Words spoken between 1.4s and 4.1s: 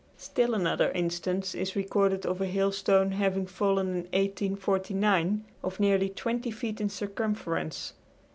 is recorded of a hailstone having fallen in